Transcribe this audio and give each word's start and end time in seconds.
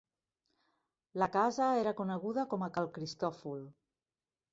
La 1.23 1.27
casa 1.35 1.67
era 1.81 1.93
coneguda 1.99 2.45
com 2.55 2.65
a 2.65 2.71
Cal 2.79 2.89
Cristòfol. 2.97 3.61